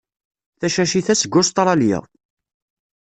[0.61, 1.99] Tacacit-a seg Ustṛalya.